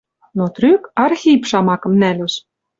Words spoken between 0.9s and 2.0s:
Архип шамакым